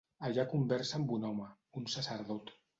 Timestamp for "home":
1.31-1.53